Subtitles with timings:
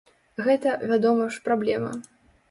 [0.45, 1.91] Гэта, вядома ж, праблема.